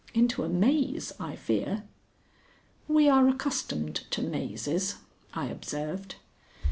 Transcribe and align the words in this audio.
Into 0.15 0.41
a 0.41 0.49
maze, 0.49 1.13
I 1.19 1.35
fear." 1.35 1.83
"We 2.87 3.07
are 3.07 3.27
accustomed 3.29 3.97
to 4.09 4.23
mazes," 4.23 4.95
I 5.35 5.45
observed. 5.45 6.15